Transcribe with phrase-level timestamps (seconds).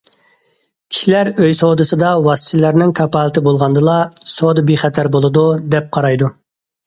[0.93, 3.99] كىشىلەر ئۆي سودىسىدا ۋاسىتىچىلەرنىڭ كاپالىتى بولغاندىلا،
[4.37, 6.31] سودا بىخەتەر بولىدۇ، دەپ قارايدۇ.